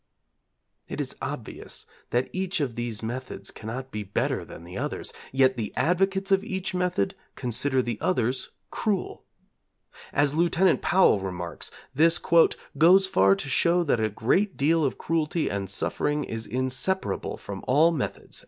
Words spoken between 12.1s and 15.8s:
'goes far to show that a great deal of cruelty and